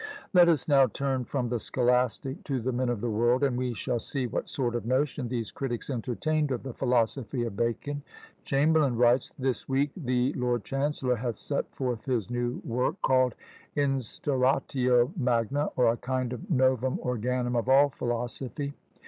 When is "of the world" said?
2.89-3.43